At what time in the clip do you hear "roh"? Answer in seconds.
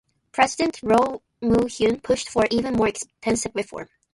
0.81-1.21